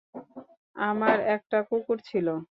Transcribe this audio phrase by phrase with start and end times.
[0.75, 2.27] আমার একটা কুকুর ছিল।